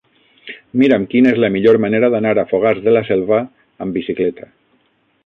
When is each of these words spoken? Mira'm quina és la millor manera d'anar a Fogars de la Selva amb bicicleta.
Mira'm 0.81 1.03
quina 1.11 1.33
és 1.35 1.41
la 1.43 1.51
millor 1.55 1.77
manera 1.83 2.09
d'anar 2.13 2.31
a 2.45 2.45
Fogars 2.53 2.81
de 2.87 2.95
la 2.97 3.05
Selva 3.11 3.43
amb 3.87 3.99
bicicleta. 3.99 4.49